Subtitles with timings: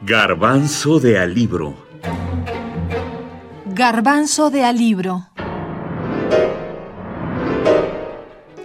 [0.00, 1.74] Garbanzo de alibro.
[3.66, 5.26] Garbanzo de alibro.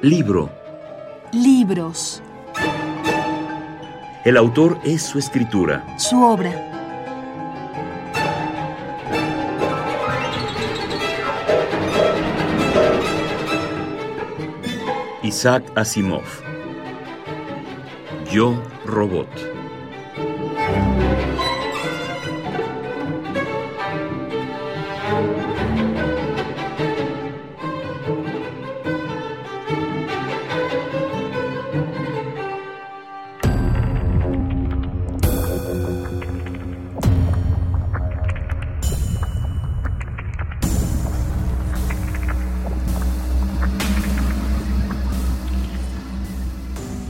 [0.04, 0.52] Libro.
[1.32, 2.22] Libros.
[4.24, 5.84] El autor es su escritura.
[5.98, 6.52] Su obra.
[15.24, 16.22] Isaac Asimov.
[18.32, 19.63] Yo, Robot.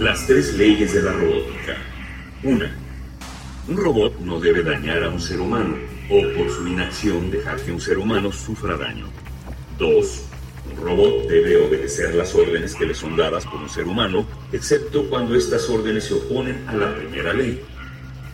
[0.04, 1.78] Las tres leyes de la robótica.
[2.44, 2.83] Una.
[3.66, 5.78] Un robot no debe dañar a un ser humano
[6.10, 9.06] o por su inacción dejar que un ser humano sufra daño.
[9.80, 10.26] Dos.
[10.70, 15.10] Un robot debe obedecer las órdenes que le son dadas por un ser humano, excepto
[15.10, 17.62] cuando estas órdenes se oponen a la primera ley.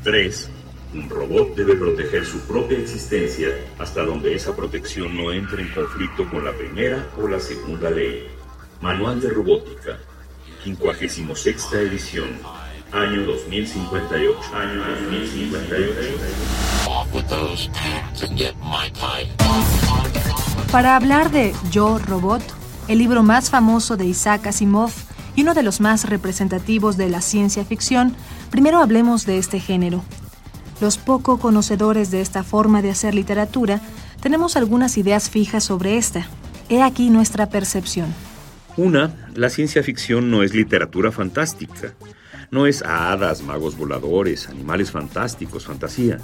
[0.03, 0.49] Tres.
[0.95, 6.27] Un robot debe proteger su propia existencia hasta donde esa protección no entre en conflicto
[6.27, 8.27] con la primera o la segunda ley.
[8.81, 9.99] Manual de Robótica,
[10.63, 12.29] 56 edición,
[12.91, 14.39] año 2058.
[14.53, 16.29] Año 2058.
[20.71, 22.41] Para hablar de Yo, Robot,
[22.87, 24.91] el libro más famoso de Isaac Asimov
[25.35, 28.15] y uno de los más representativos de la ciencia ficción,
[28.49, 30.03] primero hablemos de este género.
[30.81, 33.81] Los poco conocedores de esta forma de hacer literatura
[34.21, 36.27] tenemos algunas ideas fijas sobre esta.
[36.69, 38.13] He aquí nuestra percepción.
[38.77, 41.95] Una, la ciencia ficción no es literatura fantástica.
[42.51, 46.19] No es hadas, magos voladores, animales fantásticos, fantasía.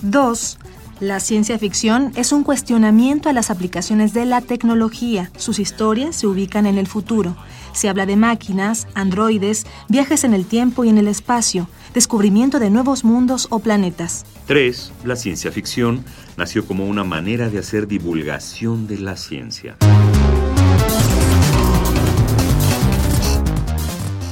[0.00, 0.58] Dos,
[1.00, 5.30] la ciencia ficción es un cuestionamiento a las aplicaciones de la tecnología.
[5.36, 7.36] Sus historias se ubican en el futuro.
[7.72, 12.70] Se habla de máquinas, androides, viajes en el tiempo y en el espacio, descubrimiento de
[12.70, 14.24] nuevos mundos o planetas.
[14.46, 14.92] 3.
[15.04, 16.02] La ciencia ficción
[16.38, 19.76] nació como una manera de hacer divulgación de la ciencia.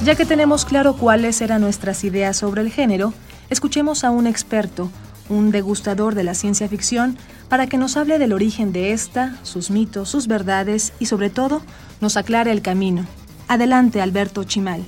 [0.05, 3.11] Ya que tenemos claro cuáles eran nuestras ideas sobre el género,
[3.49, 4.91] escuchemos a un experto,
[5.29, 7.17] un degustador de la ciencia ficción,
[7.49, 11.63] para que nos hable del origen de esta, sus mitos, sus verdades y sobre todo
[12.01, 13.07] nos aclare el camino.
[13.47, 14.83] Adelante, Alberto Chimal.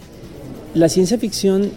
[0.76, 1.72] La ciencia ficción,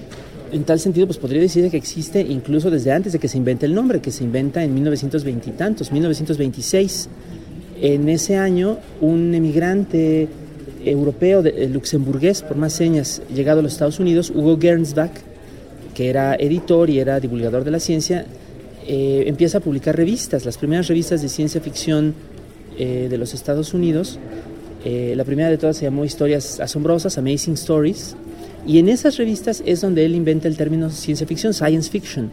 [0.52, 3.64] en tal sentido, pues podría decir que existe incluso desde antes de que se invente
[3.64, 7.08] el nombre, que se inventa en 1920 y tantos, 1926.
[7.80, 10.28] En ese año, un emigrante
[10.90, 15.12] europeo, de, luxemburgués, por más señas, llegado a los Estados Unidos, Hugo Gernsback,
[15.94, 18.26] que era editor y era divulgador de la ciencia,
[18.86, 22.14] eh, empieza a publicar revistas, las primeras revistas de ciencia ficción
[22.78, 24.18] eh, de los Estados Unidos.
[24.84, 28.16] Eh, la primera de todas se llamó Historias Asombrosas, Amazing Stories,
[28.66, 32.30] y en esas revistas es donde él inventa el término ciencia ficción, science fiction,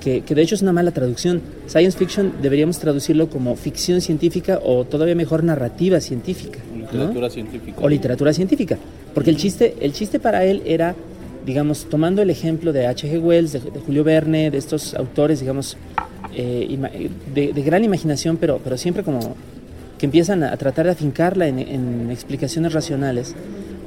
[0.00, 1.42] que, que, de hecho es una mala traducción.
[1.66, 6.60] Science fiction deberíamos traducirlo como ficción científica o todavía mejor narrativa científica.
[6.92, 7.30] Literatura ¿no?
[7.30, 7.80] científica.
[7.80, 8.78] O literatura científica.
[9.14, 10.94] Porque el chiste, el chiste para él era,
[11.44, 13.22] digamos, tomando el ejemplo de H.G.
[13.22, 15.76] Wells, de, de, Julio Verne, de estos autores, digamos,
[16.34, 16.78] eh,
[17.34, 19.34] de, de, gran imaginación, pero, pero siempre como
[19.98, 23.34] que empiezan a, a tratar de afincarla en, en explicaciones racionales.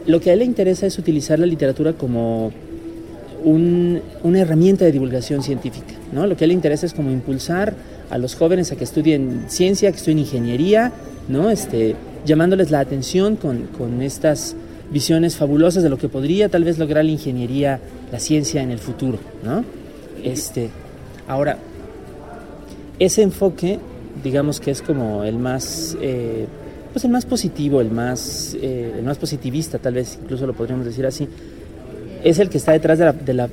[0.08, 2.52] Lo que a él le interesa es utilizar la literatura como
[3.44, 5.94] un, una herramienta de divulgación científica.
[6.12, 6.28] ¿no?
[6.28, 7.74] Lo que a él le interesa es como impulsar
[8.10, 10.92] a los jóvenes a que estudien ciencia, que estudien ingeniería,
[11.28, 11.50] ¿no?
[11.50, 14.56] este, llamándoles la atención con, con, estas
[14.92, 17.80] visiones fabulosas de lo que podría tal vez lograr la ingeniería,
[18.12, 19.20] la ciencia en el futuro.
[19.44, 19.64] ¿no?
[20.24, 20.70] Este,
[21.28, 21.58] ahora,
[22.98, 23.80] ese enfoque,
[24.24, 26.48] digamos que es como el más, eh,
[26.92, 30.86] pues el más positivo, el más, eh, el más positivista, tal vez incluso lo podríamos
[30.86, 31.28] decir así,
[32.24, 33.50] es el que está detrás de la, de la,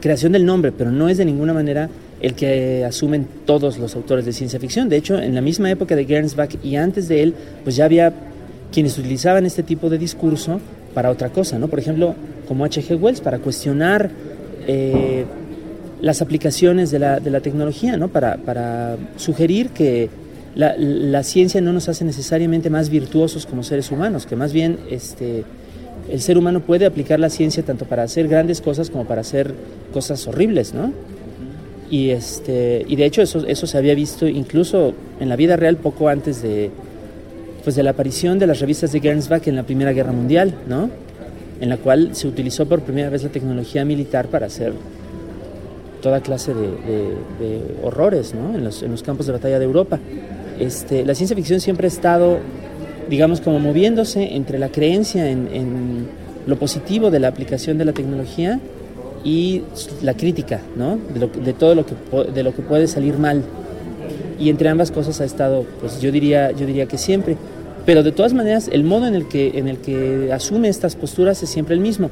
[0.00, 1.88] creación del nombre, pero no es de ninguna manera
[2.20, 4.88] el que asumen todos los autores de ciencia ficción.
[4.88, 8.12] De hecho, en la misma época de Gernsback y antes de él, pues ya había
[8.72, 10.60] quienes utilizaban este tipo de discurso
[10.94, 11.68] para otra cosa, ¿no?
[11.68, 12.14] Por ejemplo,
[12.46, 13.00] como H.G.
[13.00, 14.10] Wells, para cuestionar
[14.66, 15.24] eh,
[16.00, 18.08] las aplicaciones de la, de la tecnología, ¿no?
[18.08, 20.10] Para, para sugerir que
[20.54, 24.78] la, la, ciencia no nos hace necesariamente más virtuosos como seres humanos, que más bien
[24.90, 25.44] este,
[26.10, 29.54] el ser humano puede aplicar la ciencia tanto para hacer grandes cosas como para hacer
[29.92, 30.92] cosas horribles, ¿no?
[31.90, 35.76] Y, este, y de hecho eso, eso se había visto incluso en la vida real
[35.76, 36.70] poco antes de,
[37.64, 40.90] pues de la aparición de las revistas de Gernsback en la Primera Guerra Mundial, ¿no?
[41.60, 44.72] En la cual se utilizó por primera vez la tecnología militar para hacer
[46.00, 49.98] toda clase de, horrores en, los, campos de batalla de Europa.
[50.58, 52.38] Este, la ciencia ficción siempre ha estado,
[53.08, 56.06] digamos, como moviéndose entre la creencia en,
[56.46, 58.58] lo positivo de la aplicación de la tecnología
[59.24, 59.62] y
[60.02, 60.60] la crítica
[61.44, 61.94] de, todo lo que,
[62.32, 63.42] de lo que puede salir mal.
[64.38, 67.36] Y entre ambas cosas ha estado, pues yo diría, yo diría que siempre.
[67.84, 71.42] Pero de todas maneras, el modo en el que, en el que asume estas posturas
[71.42, 72.10] es siempre el mismo.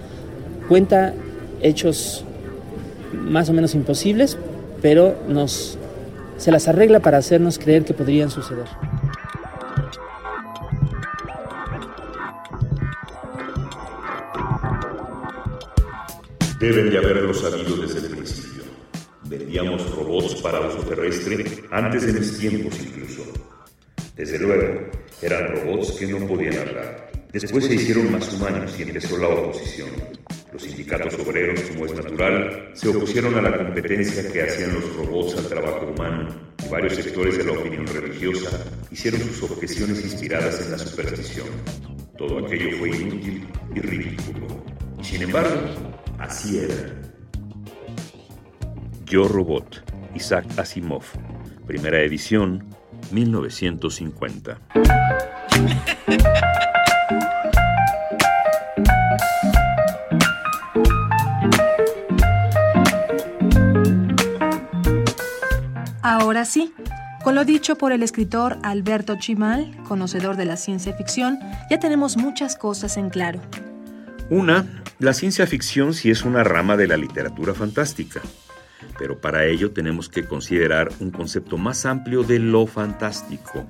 [0.68, 1.14] Cuenta
[1.62, 2.24] hechos
[3.12, 4.36] más o menos imposibles,
[4.82, 5.78] pero nos,
[6.38, 8.66] se las arregla para hacernos creer que podrían suceder.
[16.66, 18.64] Deben de haberlo sabido desde el principio.
[19.28, 23.22] Vendíamos robots para uso terrestre antes de mis tiempos incluso.
[24.16, 24.90] Desde luego,
[25.22, 27.12] eran robots que no podían hablar.
[27.32, 29.90] Después se hicieron más humanos y empezó la oposición.
[30.52, 35.36] Los sindicatos obreros, como es natural, se opusieron a la competencia que hacían los robots
[35.36, 36.34] al trabajo humano
[36.66, 38.50] y varios sectores de la opinión religiosa
[38.90, 41.46] hicieron sus objeciones inspiradas en la superstición.
[42.18, 44.66] Todo aquello fue inútil y ridículo.
[45.00, 45.56] Y sin embargo,
[46.18, 46.74] así era.
[49.04, 49.84] Yo Robot,
[50.14, 51.04] Isaac Asimov,
[51.66, 52.64] primera edición,
[53.12, 54.58] 1950.
[66.02, 66.72] Ahora sí,
[67.22, 71.38] con lo dicho por el escritor Alberto Chimal, conocedor de la ciencia ficción,
[71.70, 73.40] ya tenemos muchas cosas en claro.
[74.30, 78.22] Una, la ciencia ficción sí es una rama de la literatura fantástica
[78.98, 83.64] pero para ello tenemos que considerar un concepto más amplio de lo fantástico.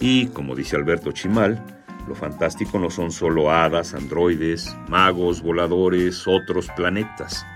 [0.00, 1.62] Y, como dice Alberto Chimal,
[2.08, 7.46] lo fantástico no son solo hadas, androides, magos, voladores, otros planetas.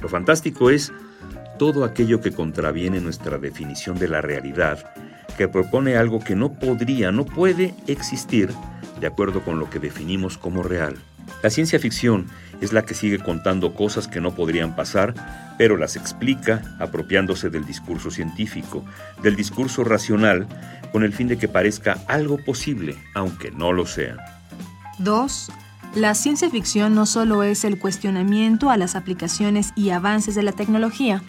[0.00, 0.92] Lo fantástico es
[1.58, 4.92] todo aquello que contraviene nuestra definición de la realidad,
[5.38, 8.50] que propone algo que no podría, no puede existir
[8.98, 10.96] de acuerdo con lo que definimos como real.
[11.42, 12.26] La ciencia ficción
[12.60, 15.14] es la que sigue contando cosas que no podrían pasar,
[15.58, 18.84] pero las explica apropiándose del discurso científico,
[19.22, 20.46] del discurso racional,
[20.92, 24.16] con el fin de que parezca algo posible, aunque no lo sea.
[24.98, 25.50] 2.
[25.96, 30.52] La ciencia ficción no solo es el cuestionamiento a las aplicaciones y avances de la
[30.52, 31.22] tecnología,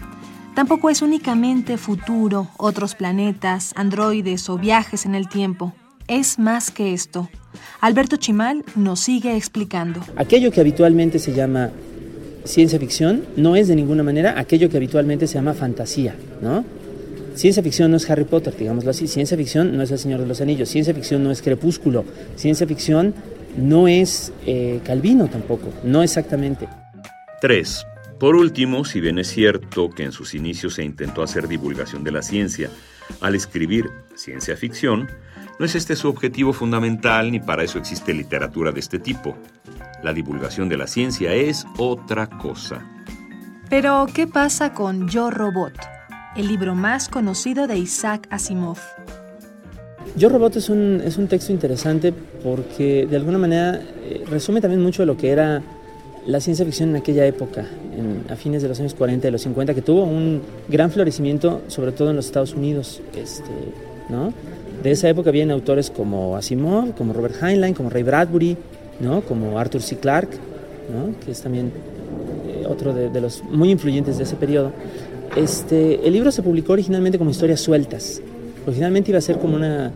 [0.54, 5.74] tampoco es únicamente futuro, otros planetas, androides o viajes en el tiempo.
[6.07, 7.29] Es más que esto.
[7.81, 10.01] Alberto Chimal nos sigue explicando.
[10.15, 11.71] Aquello que habitualmente se llama
[12.44, 16.65] ciencia ficción no es de ninguna manera aquello que habitualmente se llama fantasía, ¿no?
[17.35, 19.07] Ciencia ficción no es Harry Potter, digámoslo así.
[19.07, 20.69] Ciencia ficción no es El Señor de los Anillos.
[20.69, 22.05] Ciencia ficción no es Crepúsculo.
[22.35, 23.15] Ciencia ficción
[23.57, 25.73] no es eh, Calvino tampoco.
[25.83, 26.67] No exactamente.
[27.41, 27.85] 3.
[28.19, 32.11] Por último, si bien es cierto que en sus inicios se intentó hacer divulgación de
[32.11, 32.69] la ciencia,
[33.19, 35.09] al escribir ciencia ficción,
[35.59, 39.35] no es este su objetivo fundamental ni para eso existe literatura de este tipo.
[40.03, 42.85] La divulgación de la ciencia es otra cosa.
[43.69, 45.73] Pero, ¿qué pasa con Yo Robot,
[46.35, 48.77] el libro más conocido de Isaac Asimov?
[50.15, 52.13] Yo Robot es un, es un texto interesante
[52.44, 55.63] porque de alguna manera eh, resume también mucho de lo que era
[56.25, 57.65] la ciencia ficción en aquella época,
[58.29, 61.91] a fines de los años 40 y los 50, que tuvo un gran florecimiento, sobre
[61.91, 63.01] todo en los Estados Unidos.
[63.15, 63.51] Este,
[64.10, 64.33] ¿no?
[64.82, 68.58] De esa época vienen autores como Asimov, como Robert Heinlein, como Ray Bradbury,
[69.00, 69.22] ¿no?
[69.22, 69.98] como Arthur C.
[69.98, 70.36] Clarke,
[70.92, 71.18] ¿no?
[71.24, 71.72] que es también
[72.48, 74.72] eh, otro de, los muy influyentes de ese periodo.
[75.36, 78.22] Este, el libro se publicó originalmente como historias sueltas.
[78.65, 79.92] Originalmente iba a ser como una...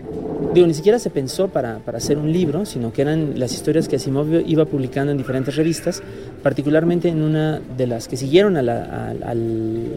[0.53, 3.88] Digo, ni siquiera se pensó para, para hacer un libro, sino que eran las historias
[3.88, 6.01] que Asimov iba publicando en diferentes revistas,
[6.43, 9.88] particularmente en una de las que siguieron a la, al,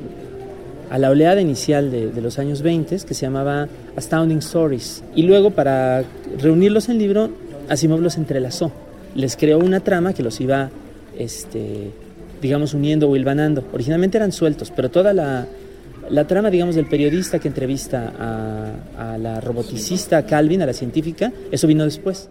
[0.91, 5.05] a la oleada inicial de, los años 20, que se llamaba Astounding Stories.
[5.15, 6.03] Y luego, para
[6.39, 7.31] reunirlos en libro,
[7.69, 8.73] Asimov los entrelazó.
[9.15, 10.71] Les creó una trama que los iba,
[11.17, 11.91] este,
[12.43, 13.65] digamos, uniendo o hilvanando.
[13.73, 15.47] Originalmente eran sueltos, pero toda la,
[16.09, 21.33] la trama, digamos, del periodista que entrevista a, a la roboticista Calvin, a la científica,
[21.53, 22.29] eso vino después.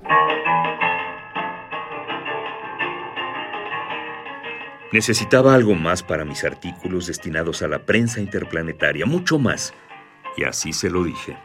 [4.91, 9.71] Necesitaba algo más para mis artículos destinados a la prensa interplanetaria, mucho más.
[10.35, 11.37] Y así se lo dije.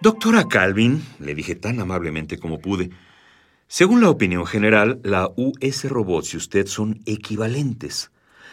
[0.00, 2.90] Doctora Calvin, le dije tan amablemente como pude,
[3.68, 8.10] según la opinión general, la US robots y usted son equivalentes.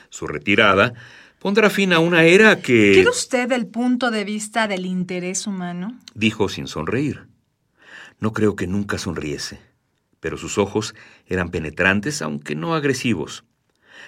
[0.10, 0.94] Su retirada
[1.40, 2.92] pondrá fin a una era que...
[2.94, 5.98] ¿Quiere usted el punto de vista del interés humano?
[6.14, 7.28] Dijo sin sonreír.
[8.20, 9.69] No creo que nunca sonriese
[10.20, 10.96] pero sus ojos
[11.28, 13.44] eran penetrantes aunque no agresivos.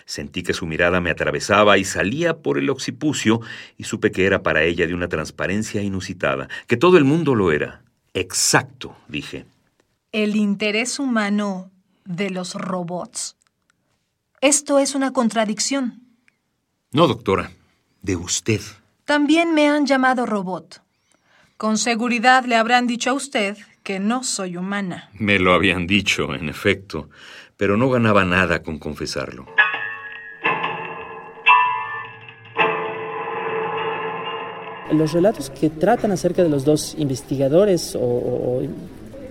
[0.05, 3.41] Sentí que su mirada me atravesaba y salía por el occipucio
[3.77, 7.51] y supe que era para ella de una transparencia inusitada, que todo el mundo lo
[7.51, 7.83] era.
[8.13, 9.45] Exacto, dije.
[10.11, 11.71] El interés humano
[12.05, 13.37] de los robots.
[14.41, 16.01] Esto es una contradicción.
[16.91, 17.51] No, doctora,
[18.01, 18.61] de usted.
[19.05, 20.81] También me han llamado robot.
[21.57, 23.57] Con seguridad le habrán dicho a usted
[23.91, 25.09] que no soy humana.
[25.19, 27.09] Me lo habían dicho, en efecto,
[27.57, 29.47] pero no ganaba nada con confesarlo.
[34.93, 38.61] Los relatos que tratan acerca de los dos investigadores o,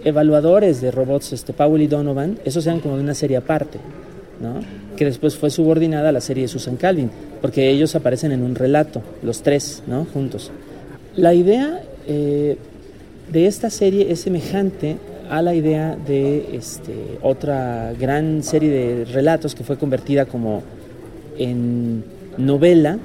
[0.04, 3.78] evaluadores de robots, este, Powell y Donovan, esos eran como de una serie aparte,
[4.42, 4.60] ¿no?
[4.94, 8.54] que después fue subordinada a la serie de Susan Calvin, porque ellos aparecen en un
[8.54, 10.04] relato, los tres, ¿no?
[10.04, 10.50] juntos.
[11.16, 12.58] La idea eh,
[13.30, 14.96] de esta serie es semejante
[15.28, 20.62] a la idea de este, otra gran serie de relatos que fue convertida como
[21.38, 22.04] en
[22.36, 22.98] novela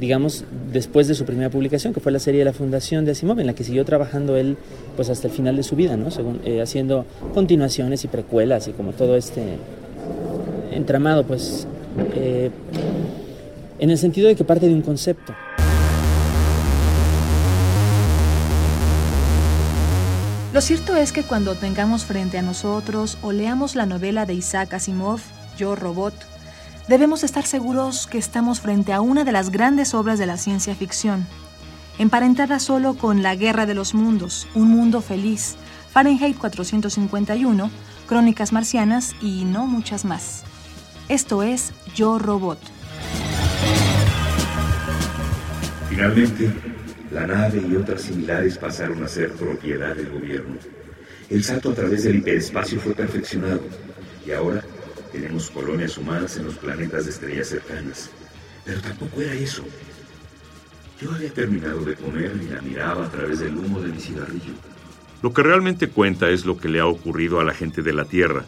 [0.00, 3.40] digamos, después de su primera publicación, que fue la serie de la Fundación de Asimov,
[3.40, 4.56] en la que siguió trabajando él
[4.96, 6.10] pues hasta el final de su vida, ¿no?
[6.10, 7.04] Según, eh, haciendo
[7.34, 9.42] continuaciones y precuelas y como todo este
[10.72, 11.66] entramado, pues,
[12.14, 12.50] eh,
[13.78, 15.34] en el sentido de que parte de un concepto.
[20.52, 24.72] Lo cierto es que cuando tengamos frente a nosotros o leamos la novela de Isaac
[24.72, 25.20] Asimov,
[25.58, 26.14] Yo Robot,
[26.88, 30.74] debemos estar seguros que estamos frente a una de las grandes obras de la ciencia
[30.74, 31.26] ficción,
[31.98, 35.56] emparentada solo con La Guerra de los Mundos, Un Mundo Feliz,
[35.90, 37.70] Fahrenheit 451,
[38.06, 40.44] Crónicas Marcianas y no muchas más.
[41.10, 42.58] Esto es Yo Robot.
[45.90, 46.77] Finalmente,
[47.10, 50.56] la nave y otras similares pasaron a ser propiedad del gobierno.
[51.30, 53.60] El salto a través del hiperespacio fue perfeccionado
[54.26, 54.62] y ahora
[55.12, 58.10] tenemos colonias humanas en los planetas de estrellas cercanas.
[58.64, 59.64] Pero tampoco era eso.
[61.00, 64.52] Yo había terminado de comer y la miraba a través del humo de mi cigarrillo.
[65.22, 68.04] Lo que realmente cuenta es lo que le ha ocurrido a la gente de la
[68.04, 68.44] Tierra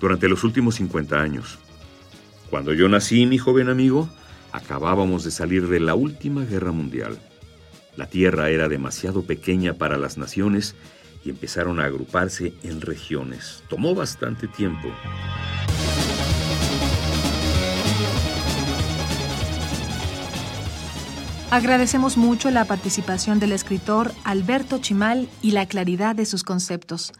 [0.00, 1.58] durante los últimos 50 años.
[2.48, 4.08] Cuando yo nací, mi joven amigo,
[4.50, 7.18] acabábamos de salir de la última guerra mundial.
[8.00, 10.74] La Tierra era demasiado pequeña para las naciones
[11.22, 13.62] y empezaron a agruparse en regiones.
[13.68, 14.88] Tomó bastante tiempo.
[21.50, 27.12] Agradecemos mucho la participación del escritor Alberto Chimal y la claridad de sus conceptos.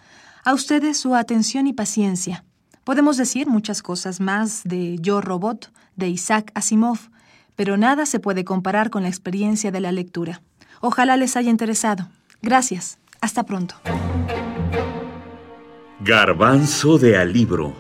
[0.47, 2.47] A ustedes su atención y paciencia.
[2.85, 7.11] Podemos decir muchas cosas más de Yo Robot, de Isaac Asimov,
[7.55, 10.41] pero nada se puede comparar con la experiencia de la lectura.
[10.81, 12.09] Ojalá les haya interesado.
[12.43, 12.99] Gracias.
[13.21, 13.75] Hasta pronto.
[16.01, 17.75] Garbanzo de alibro.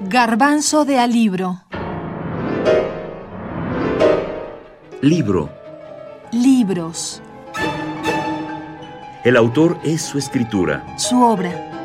[0.00, 1.62] Garbanzo de alibro.
[5.00, 5.50] Libro.
[6.32, 7.22] Libros.
[9.24, 10.84] El autor es su escritura.
[10.98, 11.75] Su obra.